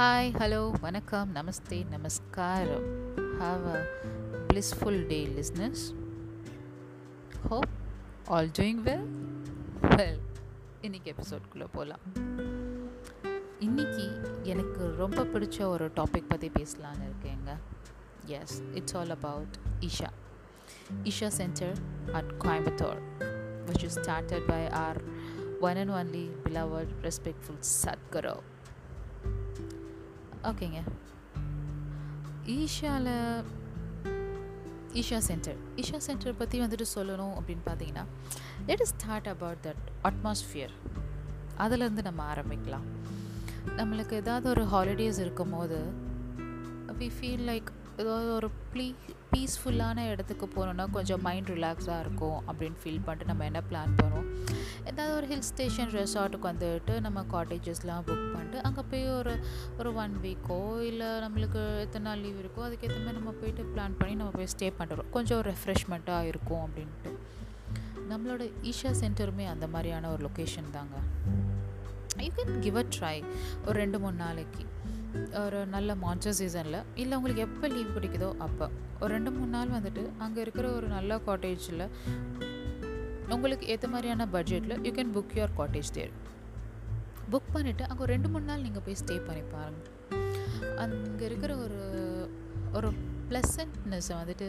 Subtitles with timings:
[0.00, 2.84] Hi, hello, vanakkam, namaste, namaskaram.
[3.40, 3.78] Have a
[4.48, 5.92] blissful day, listeners.
[7.48, 7.68] Hope
[8.28, 9.04] all doing well.
[9.96, 10.16] Well,
[10.80, 12.02] இன்னைக்கு எபிசோட்குள்ளே போகலாம்
[13.66, 14.04] இன்னைக்கு
[14.52, 17.52] எனக்கு ரொம்ப பிடிச்ச ஒரு டாபிக் பற்றி பேசலான்னு இருக்கேங்க
[18.38, 19.56] yes it's all about
[19.88, 20.10] Isha
[21.10, 21.78] Isha centre
[22.20, 23.00] at Coimbatore
[23.68, 24.98] which is started by our
[25.60, 28.34] one and only beloved respectful Sadhguru.
[30.49, 30.79] ஓகேங்க.
[32.57, 33.11] ஈஷாவில்
[35.01, 35.59] ஈஷா சென்டர்.
[35.81, 38.05] ஈஷா சென்டர் பற்றி வந்துட்டு சொல்லணும் அப்படின்னு பார்த்தீங்கன்னா
[38.69, 40.73] let start about that atmosphere
[41.65, 42.87] அதுலேருந்து நம்ம ஆரம்பிக்கலாம்.
[43.79, 45.79] நம்மளுக்கு ஏதாவது ஒரு ஹாலிடேஸ் இருக்கும் போது
[46.99, 47.69] வி ஃபீல் லைக்
[48.01, 48.87] ஏதாவது ஒரு ப்ளீ
[49.31, 54.30] பீஸ்ஃபுல்லான இடத்துக்கு போகணுன்னா கொஞ்சம் மைண்ட் ரிலாக்ஸாக இருக்கும் அப்படின்னு ஃபீல் பண்ணிட்டு நம்ம என்ன பிளான் பண்ணுவோம்
[54.89, 59.33] ஏதாவது ஒரு ஹில் ஸ்டேஷன் ரெசார்ட்டுக்கு வந்துட்டு நம்ம காட்டேஜஸ்லாம் புக் பண்ணிட்டு அங்கே போய் ஒரு
[59.79, 64.15] ஒரு ஒன் வீக்கோ இல்லை நம்மளுக்கு எத்தனை நாள் லீவ் இருக்கோ அதுக்கேற்ற மாதிரி நம்ம போயிட்டு பிளான் பண்ணி
[64.15, 67.11] நம்ம போய் ஸ்டே பண்ணுறோம் கொஞ்சம் ரெஃப்ரெஷ்மெண்ட்டாக இருக்கும் அப்படின்ட்டு.
[68.11, 70.95] நம்மளோட ஈஷா சென்டருமே அந்த மாதிரியான ஒரு லொக்கேஷன் தாங்க.
[72.25, 73.17] You can give a try
[73.65, 74.63] ஒரு ரெண்டு மூணு நாளைக்கு.
[75.43, 78.65] ஒரு நல்ல மான்சூன் சீசனில் இல்லை உங்களுக்கு எப்போ லீவ் பிடிக்குதோ அப்போ.
[79.01, 81.83] ஒரு ரெண்டு மூணு நாள் வந்துட்டு அங்கே இருக்கிற ஒரு நல்ல காட்டேஜில்
[83.35, 86.13] உங்களுக்கு ஏற்ற மாதிரியான பட்ஜெட்டில் you can book your cottage there
[87.31, 89.89] book பண்ணிவிட்டு அங்கே ரெண்டு மூணு நாள் நீங்கள் போய் ஸ்டே பண்ணி பாருங்கள்
[90.83, 91.79] அங்கே இருக்கிற ஒரு
[92.77, 92.89] ஒரு
[93.29, 94.47] ப்ளசன்ட்னஸை வந்துட்டு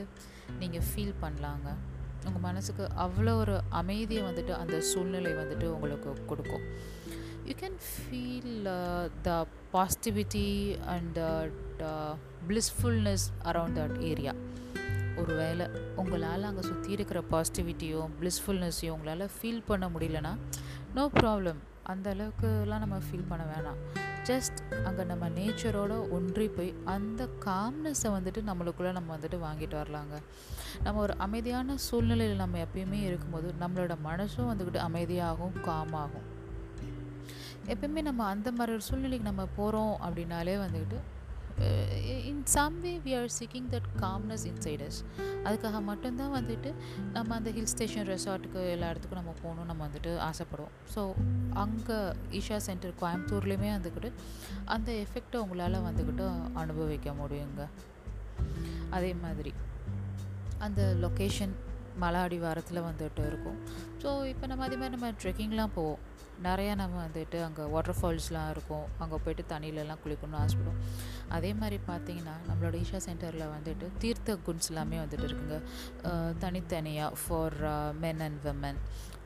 [0.60, 1.68] நீங்கள் ஃபீல் பண்ணலாங்க.
[2.26, 6.64] உங்கள் மனசுக்கு அவ்வளோ ஒரு அமைதியை வந்துட்டு அந்த சூழ்நிலை வந்துட்டு உங்களுக்கு கொடுக்கும்.
[7.48, 8.68] You can feel
[9.28, 9.30] the
[9.74, 10.48] positivity
[10.94, 11.18] and
[11.82, 11.86] the
[12.48, 14.34] blissfulness around that area
[15.20, 20.32] ஒரு வேளை உங்களால் அங்கே சுற்றி இருக்கிற பாசிட்டிவிட்டியும் பிளிஸ்ஃபுல்னஸையும் உங்களால் ஃபீல் பண்ண முடியலன்னா
[20.94, 23.78] நோ ப்ராப்ளம் அந்த அளவுக்குலாம் நம்ம ஃபீல் பண்ண வேணாம்.
[24.28, 30.16] ஜஸ்ட் அங்கே நம்ம நேச்சரோட ஒன்றி போய் அந்த காம்னஸை வந்துட்டு நம்மளுக்குள்ளே நம்ம வந்துட்டு வாங்கிட்டு வரலாங்க.
[30.82, 36.28] நம்ம ஒரு அமைதியான சூழ்நிலையில் நம்ம எப்பயுமே இருக்கும்போது நம்மளோட மனசும் வந்துக்கிட்டு அமைதியாகும் காமாகும்
[37.66, 41.00] எப்பயுமே நம்ம அந்த மாதிரி ஒரு சூழ்நிலைக்கு நம்ம போகிறோம் அப்படின்னாலே வந்துக்கிட்டு
[42.30, 44.98] in some way we are seeking that calmness inside us
[45.46, 46.70] அதுக்காக மட்டும்தான் வந்துட்டு
[47.16, 50.74] நம்ம அந்த ஹில் ஸ்டேஷன் ரெசார்ட்டுக்கு எல்லா இடத்துக்கும் நம்ம போகணும் நம்ம வந்துட்டு ஆசைப்படுவோம்.
[50.94, 51.02] ஸோ
[51.64, 51.98] அங்கே
[52.40, 54.10] ஈஷா சென்டர் கோயம்புத்தூர்லேயுமே வந்துக்கிட்டு
[54.76, 56.26] அந்த எஃபெக்டை உங்களால் வந்துக்கிட்டு
[56.62, 57.66] அனுபவிக்க முடியுங்க.
[58.98, 59.52] அதே மாதிரி
[60.66, 61.54] அந்த லொக்கேஷன்
[62.02, 63.58] மலை அடிவாரத்தில் வந்துட்டு இருக்கும்.
[64.02, 66.00] ஸோ இப்போ நம்ம அதே மாதிரி நம்ம ட்ரெக்கிங்லாம் போவோம்.
[66.46, 68.86] நிறையா நம்ம வந்துட்டு அங்கே வாட்டர் ஃபால்ஸ்லாம் இருக்கும்.
[69.02, 70.80] அங்கே போயிட்டு தண்ணியிலலாம் குளிக்கணும்னு ஆசைப்படுவோம்.
[71.36, 75.58] அதே மாதிரி பார்த்தீங்கன்னா நம்மளோட ஈஷா சென்டரில் வந்துட்டு தீர்த்த குண்ட்ஸ் எல்லாமே வந்துட்டு இருக்குங்க.
[76.44, 77.56] தனித்தனியாக for
[78.04, 78.80] men and women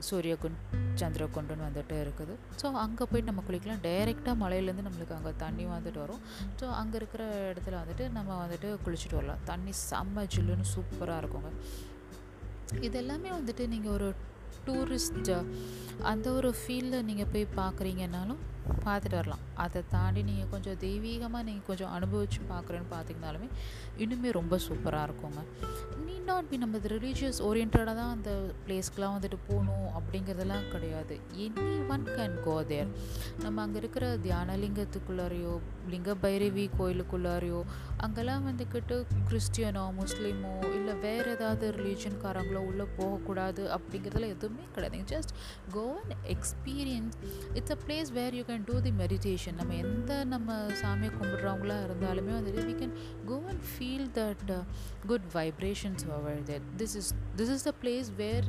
[0.09, 0.59] Suryakund
[1.01, 2.35] சந்திரகுண்டுன்னு வந்துட்டு இருக்குது.
[2.61, 3.83] ஸோ அங்கே போயிட்டு நம்ம குளிக்கலாம்.
[3.87, 6.23] டைரெக்டாக மலையிலேருந்து நம்மளுக்கு அங்கே தண்ணி வந்துட்டு வரும்.
[6.61, 9.43] ஸோ அங்கே இருக்கிற இடத்துல வந்துட்டு நம்ம வந்துட்டு குளிச்சுட்டு வரலாம்.
[9.51, 11.53] தண்ணி செம்ம ஜில்லுன்னு சூப்பராக இருக்குங்க.
[12.87, 14.11] இது எல்லாமே வந்துட்டு நீங்கள் ஒரு
[14.67, 15.33] டூரிஸ்ட்
[16.11, 18.41] அந்த ஒரு ஃபீல்டில் நீங்கள் போய் பார்க்குறீங்கன்னாலும்
[18.87, 19.43] பார்த்துட்டு வரலாம்.
[19.65, 23.49] அதை தாண்டி நீங்கள் கொஞ்சம் தெய்வீகமாக நீங்கள் கொஞ்சம் அனுபவித்து பார்க்குறேன்னு பார்த்தீங்கனாலுமே
[24.05, 25.43] இன்னுமே ரொம்ப சூப்பராக இருக்குங்க.
[26.07, 28.31] நீட் நாட் பி நம்ம ரிலீஜியஸ் ஓரியன்டாக தான் அந்த
[28.65, 31.15] பிளேஸ்க்கெலாம் வந்துட்டு போகணும் அப்படிங்கிறதெல்லாம் கிடையாது.
[31.45, 32.91] Any one can go there
[33.45, 35.55] நம்ம அங்கே இருக்கிற தியானலிங்கத்துக்குள்ளாரையோ
[35.93, 37.61] லிங்க பைரவி கோயிலுக்குள்ளாரையோ
[38.05, 38.97] அங்கெல்லாம் வந்துக்கிட்டு
[39.29, 45.03] கிறிஸ்டியனோ முஸ்லீமோ இல்லை வேறு ஏதாவது ரிலீஜன்காரங்களோ உள்ளே போகக்கூடாது அப்படிங்கிறதுல எதுவுமே கிடையாது.
[45.13, 45.33] Just
[45.77, 47.17] go and experience
[47.59, 52.33] it's a place where you can do the meditation நம்ம எந்த நம்ம சாமியை கும்பிட்றவங்களா இருந்தாலுமே
[52.37, 52.95] வந்துட்டு we can
[53.27, 54.53] go and feel that
[55.07, 58.49] good vibrations over that this is this is the place where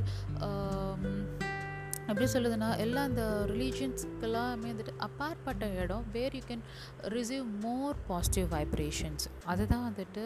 [2.11, 6.63] எப்படி சொல்லுதுன்னா எல்லா அந்த ரிலீஜன்ஸ்க்கெல்லாமே வந்துட்டு அப்பாற்பட்ட இடம் where you can
[7.15, 10.23] receive more positive vibrations அதுதான் வந்துட்டு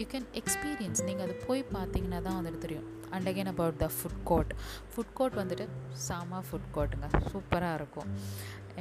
[0.00, 2.88] யூ கேன் எக்ஸ்பீரியன்ஸ் நீங்கள் அதை போய் பார்த்தீங்கன்னா தான் வந்துட்டு தெரியும்.
[3.14, 4.52] And again about the food court
[4.92, 5.66] food court வந்துட்டு
[6.08, 8.10] சாமா ஃபுட் கோர்ட்டுங்க சூப்பராக இருக்கும்.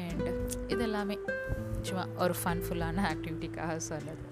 [0.05, 0.27] அண்ட்
[0.73, 1.15] இது எல்லாமே
[1.87, 4.27] சும்மா ஒரு ஃபன்ஃபுல்லான ஆக்டிவிட்டிக்காக சொன்னது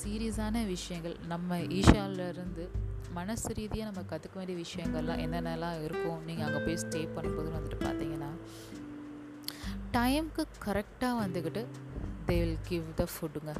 [0.00, 1.16] சீரியஸான விஷயங்கள்.
[1.32, 2.66] நம்ம ஈஷாவிலேருந்து
[3.12, 8.30] மனசு ரீதியாக நம்ம கற்றுக்க வேண்டிய விஷயங்கள்லாம் என்னென்னலாம் இருக்கும் நீங்கள் அங்கே போய் ஸ்டே பண்ணும்போது வந்துட்டு பார்த்தீங்கன்னா
[9.92, 11.62] டைமுக்கு கரெக்டாக வந்துக்கிட்டு
[12.26, 13.52] தே வில் கிவ் த ஃபுட்டுங்க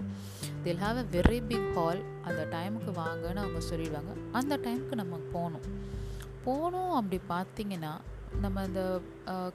[0.64, 4.12] தில் have a very big hall அந்த டைமுக்கு வாங்கன்னு அவங்க சொல்லிடுவாங்க.
[4.32, 5.66] அந்த டைமுக்கு நம்ம போகணும்.
[6.44, 7.92] போகணும் அப்படி பார்த்தீங்கன்னா
[8.38, 9.00] நம்ம இந்த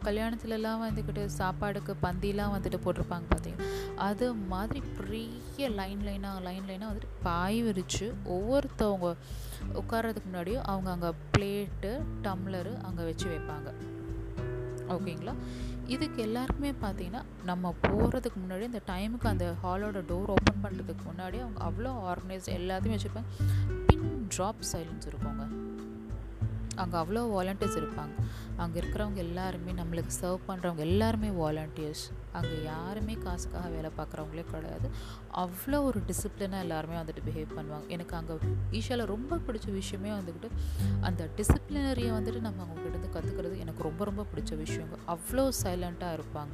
[0.04, 3.64] கல்யாணத்துலலாம் வந்துக்கிட்டு சாப்பாடுக்கு பந்திலாம் வந்துட்டு போட்டிருப்பாங்க பார்த்தீங்க
[3.96, 9.16] அது மாதிரி பெரிய லைன் லைனாக லைன் லைனாக வந்துட்டு பாய் விரித்து ஒவ்வொருத்தவங்க
[9.82, 13.72] உட்கார்றதுக்கு முன்னாடியும் அவங்க அங்கே பிளேட்டு டம்ளரு அங்கே வச்சு வைப்பாங்க.
[14.88, 15.34] ஓகேங்களா?
[15.88, 21.60] இதுக்கு எல்லாருக்குமே பார்த்தீங்கன்னா நம்ம போகிறதுக்கு முன்னாடி இந்த டைமுக்கு அந்த ஹாலோட டோர் ஓப்பன் பண்ணுறதுக்கு முன்னாடி அவங்க
[21.70, 23.32] அவ்வளோ ஆர்கனைஸ் எல்லாத்தையும் வச்சுருப்பாங்க.
[23.88, 25.46] பின் ட்ராப் சைலன்ஸ் இருக்குங்க.
[26.76, 28.14] அங்கே அவ்வளோ வாலண்டியர்ஸ் இருப்பாங்க.
[28.64, 32.04] அங்கே இருக்கிறவங்க எல்லாருமே நம்மளுக்கு சர்வ் பண்ணுறவங்க எல்லாருமே வாலண்டியர்ஸ்
[32.38, 34.88] அங்கே யாருமே காசுக்காக வேலை பார்க்குறவங்களே கிடையாது.
[35.44, 37.88] அவ்வளோ ஒரு டிசிப்ளினாக எல்லாருமே வந்துட்டு பிஹேவ் பண்ணுவாங்க.
[37.88, 38.34] எனக்கு அங்கே
[38.80, 40.52] ஈஷாவில் ரொம்ப பிடிச்ச விஷயமே வந்துக்கிட்டு
[41.02, 44.98] அந்த டிசிப்ளினரியை வந்துட்டு நம்ம அவங்கக்கிட்ட கற்றுக்கிறது எனக்கு ரொம்ப ரொம்ப பிடிச்ச விஷயங்க.
[45.16, 46.54] அவ்வளோ சைலண்ட்டாக இருப்பாங்க.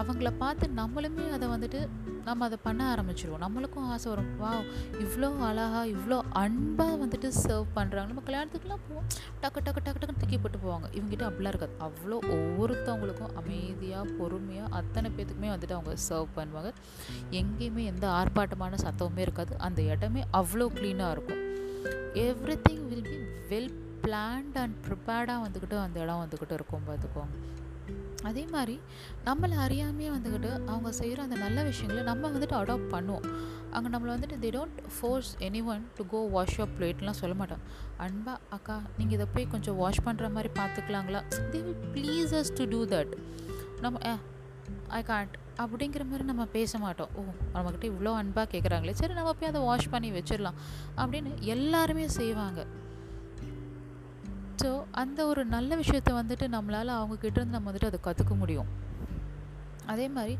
[0.00, 1.80] அவங்கள பார்த்து நம்மளுமே அதை வந்துட்டு
[2.26, 3.42] நம்ம அதை பண்ண ஆரம்பிச்சிருவோம்.
[3.44, 4.28] நம்மளுக்கும் ஆசை வரும்.
[4.42, 4.50] வா
[5.04, 9.06] இவ்வளோ அழகாக இவ்வளோ அன்பாக வந்துட்டு சர்வ் பண்ணுறாங்க நம்ம கல்யாணத்துக்குலாம் போவோம்.
[9.42, 10.88] டக்கு டக்கு டக்கு டக்குன்னு தூக்கி போட்டு போவாங்க.
[11.02, 11.76] இவங்ககிட்ட அப்படிலாம் இருக்காது.
[11.86, 16.70] அவ்வளோ ஒவ்வொருத்தவங்களுக்கும் அமைதியாக பொறுமையாக அத்தனை பேத்துக்குமே வந்துட்டு அவங்க சர்வ் பண்ணுவாங்க.
[17.40, 19.54] எங்கேயுமே எந்த ஆர்ப்பாட்டமான சத்தமுமே இருக்காது.
[19.66, 21.40] அந்த இடமே அவ்வளோ க்ளீனாக இருக்கும்.
[22.68, 23.18] Everything will be
[23.52, 23.72] well
[24.04, 27.34] planned and ப்ரிப்பேர்டாக வந்துக்கிட்டு அந்த இடம் வந்துக்கிட்டு இருக்கும் பார்த்துக்கோங்க.
[28.22, 28.80] அதே மாதிரி
[29.26, 33.26] நம்மளை அறியாமையே வந்துக்கிட்டு அவங்க செய்கிற அந்த நல்ல விஷயங்களை நம்ம வந்துட்டு அடாப்ட் பண்ணுவோம்.
[33.70, 35.30] அங்கே நம்மளை வந்துட்டு the don't force
[35.64, 37.62] anyone to go wash up பிளேட்லாம் சொல்ல மாட்டோம்
[37.98, 41.22] அன்பா அக்கா நீங்கள் இதை போய் கொஞ்சம் வாஷ் பண்ணுற மாதிரி பார்த்துக்கலாங்களா
[41.52, 43.14] they will please us to do that
[43.80, 44.14] நம்ம ஏ
[44.88, 47.08] ஐ காண்ட் அப்படிங்கிற மாதிரி நம்ம பேச மாட்டோம்.
[47.14, 47.22] ஓ
[47.54, 50.58] நம்மக்கிட்ட இவ்வளோ அன்பாக கேட்குறாங்களே சரி நம்ம போய் அதை வாஷ் பண்ணி வச்சிடலாம்.
[50.96, 52.66] அப்படின்னு எல்லாருமே செய்வாங்க.
[54.62, 54.70] ஸோ
[55.02, 58.70] அந்த ஒரு நல்ல விஷயத்த வந்துட்டு நம்மளால் அவங்கக்கிட்ட இருந்து நம்ம வந்துட்டு அதை கற்றுக்க முடியும்.
[59.92, 60.34] அதே மாதிரி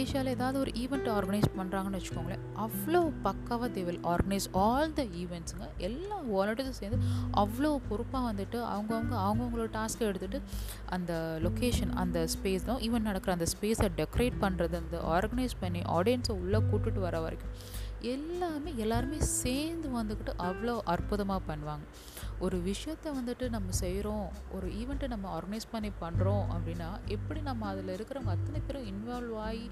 [0.00, 2.42] ஏஷியாவில் ஏதாவது ஒரு ஈவெண்ட் ஆர்கனைஸ் பண்ணுறாங்கன்னு வச்சுக்கோங்களேன்.
[2.64, 6.98] அவ்வளோ பக்காவாக they will organise all the ஈவெண்ட்ஸுங்க எல்லா வாலண்டியர்ஸும் சேர்ந்து
[7.42, 10.40] அவ்வளோ பொறுப்பாக வந்துட்டு அவங்கவுங்க அவங்கவுங்களோட டாஸ்க்கை எடுத்துகிட்டு
[10.96, 11.12] அந்த
[11.46, 16.60] லொக்கேஷன் அந்த ஸ்பேஸ் தான் ஈவெண்ட் நடக்கிற அந்த ஸ்பேஸை டெக்கரேட் பண்ணுறது அந்த ஆர்கனைஸ் பண்ணி ஆடியன்ஸை உள்ளே
[16.70, 17.54] கூட்டுட்டு வர வரைக்கும்
[18.14, 21.86] எல்லாமே எல்லாருமே சேர்ந்து வந்துக்கிட்டு அவ்வளோ அற்புதமாக பண்ணுவாங்க.
[22.44, 24.26] ஒரு விஷயத்த வந்துட்டு நம்ம செய்கிறோம்
[24.56, 29.66] ஒரு ஈவெண்ட்டை நம்ம ஆர்கனைஸ் பண்ணி பண்ணுறோம் அப்படின்னா எப்படி நம்ம அதில் இருக்கிறவங்க அத்தனை பேரும் இன்வால்வ் ஆகி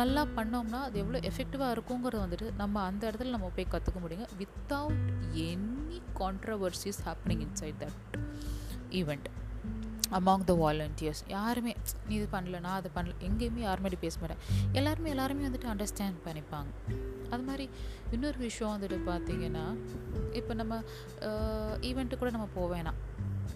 [0.00, 4.28] நல்லா பண்ணோம்னா அது எவ்வளோ எஃபெக்டிவாக இருக்குங்கிறத வந்துட்டு நம்ம அந்த இடத்துல நம்ம போய் கற்றுக்க முடியுங்க.
[4.40, 5.06] Without
[5.48, 8.00] any controversies happening inside that
[9.00, 9.28] event
[10.18, 11.72] among the volunteers யாருமே
[12.08, 13.14] நீ இது பண்ணல நான் அது பண்ணல.
[13.28, 14.42] எங்கேயுமே யாருமே பேச மாட்டேன்
[14.80, 16.70] எல்லாருமே எல்லாருமே வந்துட்டு அண்டர்ஸ்டாண்ட் பண்ணிப்பாங்க.
[17.32, 17.66] அது மாதிரி
[18.10, 19.64] இன்னொரு விஷயம் வந்துட்டு பார்த்தீங்கன்னா
[20.32, 20.82] இப்போ நம்ம
[21.80, 23.00] ஈவெண்ட்டு கூட நம்ம போவேணாம்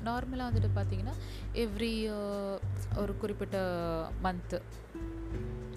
[0.04, 1.14] நார்மலாக வந்துட்டு பார்த்தீங்கன்னா
[1.54, 1.92] எவ்ரி
[2.96, 3.58] ஒரு குறிப்பிட்ட
[4.24, 4.60] மந்த்து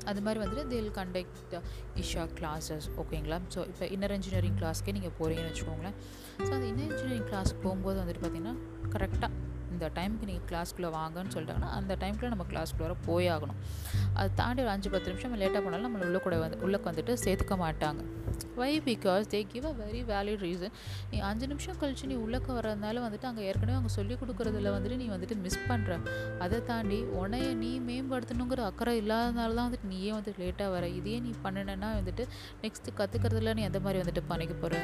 [0.06, 1.56] அது மாதிரி வந்துட்டு தில் கண்டக்ட்
[1.96, 5.98] இஷா கிளாஸஸ் ஓகேங்களா ஸோ இப்போ இன்னர் இன்ஜினியரிங் கிளாஸ்க்கே நீங்கள் போகிறீங்கன்னு வச்சுக்கோங்களேன்.
[6.38, 8.56] ஸோ அந்த இன்னர் இன்ஜினியரிங் கிளாஸ் போகும்போது வந்துட்டு பார்த்திங்கன்னா
[8.90, 9.32] கரெக்டாக
[9.74, 13.60] இந்த டைமுக்கு நீங்கள் கிளாஸ்க்குள்ளே வாங்கன்னு சொல்லிட்டாங்கன்னா அந்த டைமுக்குள்ளே நம்ம கிளாஸ்க்குள்ளே வர போயாகணும்.
[14.18, 17.58] அதை தாண்டி ஒரு அஞ்சு பத்து நிமிஷம் லேட்டாக போனாலும் நம்மளை உள்ள கூட வந்து உள்ளே வந்துட்டு சேர்த்துக்க
[17.66, 18.02] மாட்டாங்க.
[18.60, 20.74] Why because they give a very valid reason
[21.12, 25.08] நீ அஞ்சு நிமிஷம் கழிச்சு நீ உள்ளக்க வரதுனால வந்துட்டு அங்கே ஏற்கனவே அவங்க சொல்லிக் கொடுக்குறதுல வந்துட்டு நீ
[25.14, 25.94] வந்துட்டு மிஸ் பண்ணுற
[26.46, 30.84] அதை தாண்டி உனைய நீ மேம்படுத்தணுங்கிற அக்கறை இல்லாதனால தான் வந்துட்டு நீயே வந்துட்டு லேட்டாக வர.
[31.00, 32.26] இதையே நீ பண்ணினேன்னா வந்துட்டு
[32.64, 34.82] நெக்ஸ்ட்டு கற்றுக்கிறதுல நீ எந்த மாதிரி வந்துட்டு பண்ணிக்க போகிற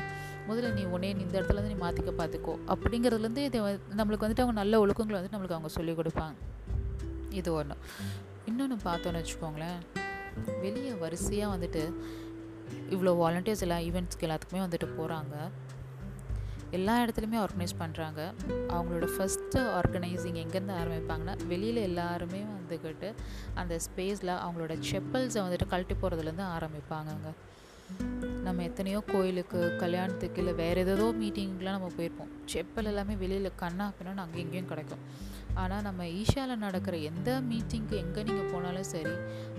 [0.49, 3.59] முதல்ல நீ உன்னையே நீ இந்த இடத்துல இருந்து நீ மாற்றிக்க பார்த்துக்கோ அப்படிங்கிறதுலேருந்து இதை
[3.99, 6.36] நம்மளுக்கு வந்துட்டு அவங்க நல்ல ஒழுக்கங்களை வந்துட்டு நம்மளுக்கு அவங்க சொல்லிக் கொடுப்பாங்க.
[7.30, 7.75] இது ஒன்று
[8.45, 9.80] இன்னொன்று பார்த்தோன்னு வச்சுக்கோங்களேன்.
[10.62, 11.83] வெளியே வரிசையாக வந்துட்டு
[12.95, 15.36] இவ்வளோ வாலண்டியர்ஸ் எல்லா ஈவெண்ட்ஸ்க்கு எல்லாத்துக்குமே வந்துட்டு போகிறாங்க
[16.72, 18.22] எல்லா இடத்துலையுமே ஆர்கனைஸ் பண்ணுறாங்க
[18.75, 23.10] அவங்களோட ஃபஸ்ட்டு ஆர்கனைசிங் எங்கேருந்து ஆரம்பிப்பாங்கன்னா வெளியில் எல்லாருமே வந்துக்கிட்டு
[23.53, 27.32] அந்த ஸ்பேஸில் அவங்களோட செப்பல்ஸை வந்துட்டு கழட்டி போகிறதுலேருந்து ஆரம்பிப்பாங்கங்க.
[28.46, 32.32] நம்ம எத்தனையோ கோயிலுக்கு கல்யாணத்துக்கு இல்லை வேறு ஏதோ மீட்டிங்க்கெலாம் நம்ம போயிருப்போம்.
[32.51, 35.04] செப்பல் எல்லாமே வெளியில் கண்ணா அப்படின்னா அங்கே எங்கேயும் கிடைக்கும்.
[35.62, 39.13] ஆனால் நம்ம ஈஷாவில் நடக்கிற எந்த மீட்டிங்க்கு எங்கே நீங்கள் போனாலும் சரி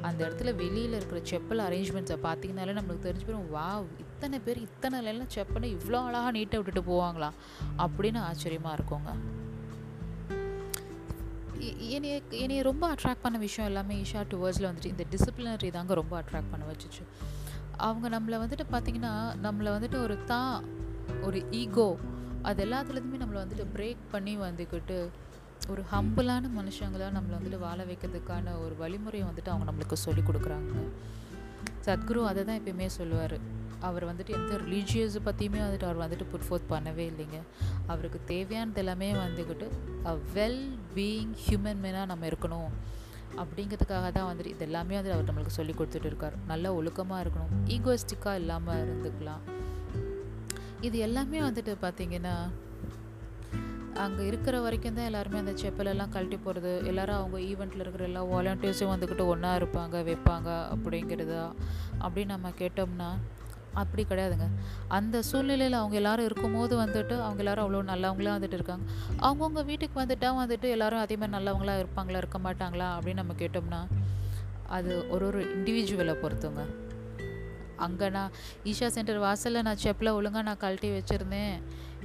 [0.08, 3.68] அந்த இடத்துல வெளியில் இருக்கிற செப்பல் அரேஞ்ச்மெண்ட்ஸை பார்த்தீங்கனாலே நம்மளுக்கு தெரிஞ்சு போயிடும் வா
[4.04, 7.30] இத்தனை பேர் இத்தனை லைனில் செப்பலை இவ்வளோ அழகாக நீட்டை விட்டுட்டு போவாங்களா?
[7.84, 9.12] அப்படின்னு ஆச்சரியமாக இருக்குங்க.
[11.94, 16.52] என்னைய என்னைய ரொம்ப அட்ராக்ட் பண்ண விஷயம் எல்லாமே ஈஷா டுவர்ட்ஸில் வந்துட்டு இந்த டிசிப்ளினரி தாங்க ரொம்ப அட்ராக்ட்
[16.52, 17.04] பண்ண வச்சுச்சு.
[17.76, 20.64] அவங்க நம்மளை வந்துட்டு பார்த்திங்கன்னா நம்மளை வந்துட்டு ஒரு தான்
[21.22, 21.96] ஒரு ஈகோ
[22.42, 25.08] அது எல்லாத்துலேயுமே நம்மளை வந்துட்டு பிரேக் பண்ணி வந்துக்கிட்டு
[25.68, 30.72] ஒரு ஹம்பிளான மனுஷங்களாக நம்மளை வந்துட்டு வாழ வைக்கிறதுக்கான ஒரு வழிமுறையை வந்துட்டு அவங்க நம்மளுக்கு சொல்லி கொடுக்குறாங்க.
[31.86, 33.38] சத்குரு அதை தான் எப்பயுமே சொல்லுவார்.
[33.80, 37.40] அவர் வந்துட்டு எந்த ரிலீஜியஸை பற்றியுமே வந்துட்டு அவர் வந்துட்டு புட் ஃபோர்த் பண்ணவே இல்லைங்க.
[37.86, 39.68] அவருக்கு தேவையானது எல்லாமே வந்துக்கிட்டு
[40.04, 42.70] அ வெல் பீயிங் ஹியூமன் மேனாக நம்ம இருக்கணும்.
[43.42, 46.36] அப்படிங்கிறதுக்காக தான் வந்துட்டு இது எல்லாமே வந்து அவர் நம்மளுக்கு சொல்லி கொடுத்துட்டு இருக்கார்.
[46.52, 47.52] நல்ல ஒழுக்கமாக இருக்கணும்.
[47.76, 49.42] ஈகோஸ்டிக்காக இல்லாமல் இருந்துக்கலாம்.
[50.86, 52.36] இது எல்லாமே வந்துட்டு பார்த்திங்கன்னா
[54.04, 58.92] அங்கே இருக்கிற வரைக்கும் தான் எல்லாருமே அந்த செப்பலெல்லாம் கழட்டி போகிறது எல்லாரும் அவங்க ஈவெண்ட்டில் இருக்கிற எல்லா வாலண்டியர்ஸும்
[58.92, 61.44] வந்துக்கிட்டு ஒன்றா இருப்பாங்க வைப்பாங்க அப்படிங்கிறதா
[62.04, 63.08] அப்படின்னு நம்ம கேட்டோம்னா
[63.82, 64.46] அப்படி கிடையாதுங்க.
[64.98, 68.84] அந்த சூழ்நிலையில் அவங்க எல்லாரும் இருக்கும்போது வந்துட்டு அவங்க எல்லாரும் அவ்வளோ நல்லவங்களா வந்துட்டு இருக்காங்க.
[69.26, 73.82] அவங்கவுங்க வீட்டுக்கு வந்துட்டால் வந்துட்டு எல்லாரும் அதே மாதிரி நல்லவங்களா இருப்பாங்களா இருக்க மாட்டாங்களா அப்படின்னு நம்ம கேட்டோம்னா
[74.76, 76.62] அது ஒரு ஒரு இண்டிவிஜுவலை பொறுத்துங்க.
[77.86, 78.34] அங்கே நான்
[78.70, 81.56] ஈஷா சென்டர் வாசலில் நான் செப்பில் ஒழுங்காக நான் கழட்டி வச்சுருந்தேன்.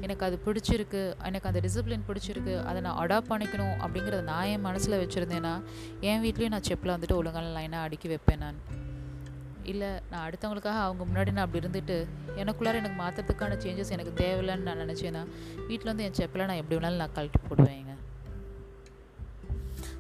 [0.06, 5.02] எனக்கு அது பிடிச்சிருக்கு எனக்கு அந்த டிசிப்ளின் பிடிச்சிருக்கு அதை நான் அடாப்ட் பண்ணிக்கணும் அப்படிங்கிறத நான் என் மனசில்
[5.04, 5.54] வச்சுருந்தேன்னா
[6.10, 8.60] என் வீட்லேயும் நான் செப்பில் வந்துட்டு ஒழுங்கான லைனாக அடுக்கி வைப்பேன் நான்.
[9.64, 11.98] இல்லை நான் அடுத்தவங்களுக்காக அவங்க முன்னாடி நான் அப்படி இருந்துட்டு
[12.36, 15.24] எனக்குள்ளார எனக்கு மாற்றுறதுக்கான சேஞ்சஸ் எனக்கு தேவையில்லைன்னு நான் நினச்சேன்னா
[15.68, 17.94] வீட்டில் வந்து என் செப்பில் நான் எப்படி வேணாலும் நான் கழட்டி போடுவேங்க.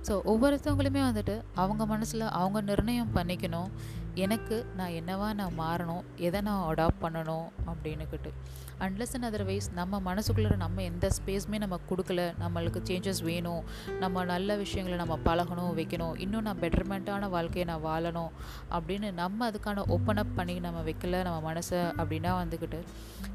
[0.07, 3.69] ஸோ ஒவ்வொருத்தவங்களுமே வந்துட்டு அவங்க மனசில் அவங்க நிர்ணயம் பண்ணிக்கணும்.
[4.15, 6.03] எனக்கு நான் என்னவா நான் மாறணும்?
[6.15, 7.47] எதை நான் அடாப்ட் பண்ணணும்?
[7.67, 8.31] அப்படின்னுக்கிட்டு.
[8.79, 12.33] அன்லஸ் அண்ட் அதர்வைஸ் நம்ம மனசுக்குள்ளே நம்ம எந்த ஸ்பேஸுமே நம்ம கொடுக்கல.
[12.39, 13.63] நம்மளுக்கு சேஞ்சஸ் வேணும்.
[13.99, 16.19] நம்ம நல்ல விஷயங்களை நம்ம பழகணும் வைக்கணும்.
[16.19, 18.29] இன்னும் நான் பெட்டர்மெண்ட்டான வாழ்க்கையை நான் வாழணும்.
[18.71, 22.81] அப்படின்னு நம்ம அதுக்கான ஓப்பன் அப் பண்ணி நம்ம வைக்கல நம்ம மனசை அப்படின்னா வந்துக்கிட்டு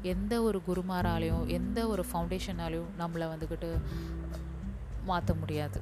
[0.01, 3.77] எந்த ஒரு குருமாராலையும் எந்த ஒரு ஃபவுண்டேஷனாலையும் நம்மளை வந்துக்கிட்டு
[5.05, 5.81] மாற்ற முடியாது.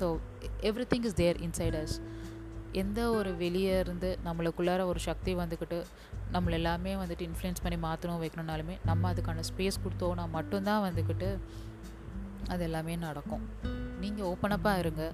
[0.00, 0.18] So
[0.94, 2.00] everything is there inside us
[2.72, 5.78] எந்த ஒரு வெளியே இருந்து நம்மளுக்குள்ளார ஒரு சக்தி வந்துக்கிட்டு
[6.32, 11.38] நம்மள எல்லாமே வந்துட்டு இன்ஃப்ளூயன்ஸ் பண்ணி மாற்றணும் வைக்கணுனாலுமே நம்ம அதுக்கான ஸ்பேஸ் கொடுத்தோன்னா மட்டும்தான் வந்துக்கிட்டு
[12.48, 13.42] அது எல்லாமே நடக்கும்.
[14.00, 15.12] நீங்கள் ஓப்பனப்பாக இருங்க.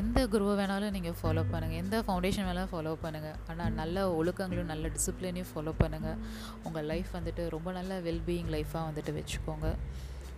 [0.00, 4.88] எந்த குருவை வேணாலும் நீங்கள் ஃபாலோ பண்ணுங்கள் எந்த ஃபவுண்டேஷன் வேணாலும் ஃபாலோ பண்ணுங்கள் ஆனால் நல்ல ஒழுக்கங்களும் நல்ல
[4.96, 6.18] டிசிப்ளினையும் ஃபாலோ பண்ணுங்கள்
[6.64, 9.70] உங்கள் லைஃப் வந்துட்டு ரொம்ப நல்ல வெல்பீயிங் லைஃபாக வந்துட்டு வச்சுக்கோங்க.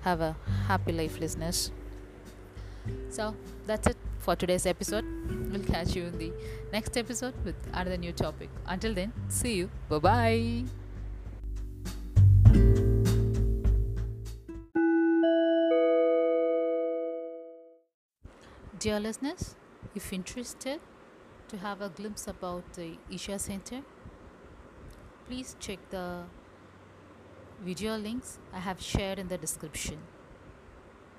[0.05, 0.33] Have a
[0.69, 1.62] happy life listeners
[3.17, 3.25] so
[3.67, 5.05] that's it for today's episode.
[5.50, 6.33] We'll catch you in the
[6.73, 8.50] next episode with another new topic.
[8.67, 9.71] Until then, see you.
[9.89, 10.65] Bye bye.
[18.79, 19.57] Dear listeners,
[19.95, 20.81] if interested
[21.49, 23.83] to have a glimpse about the Isha Center,
[25.27, 26.23] please check the
[27.62, 29.99] video links I have shared in the description.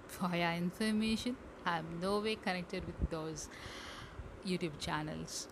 [0.08, 3.48] For your information, I am no way connected with those
[4.46, 5.48] YouTube channels.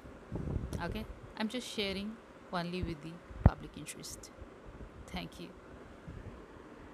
[0.84, 1.06] Okay,
[1.38, 2.14] I'm just sharing
[2.52, 3.12] only with the
[3.44, 4.32] public interest.
[5.08, 5.50] Thank you.